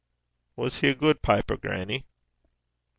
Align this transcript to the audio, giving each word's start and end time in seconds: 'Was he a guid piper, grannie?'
'Was 0.55 0.79
he 0.79 0.87
a 0.89 0.95
guid 0.95 1.21
piper, 1.21 1.55
grannie?' 1.57 2.07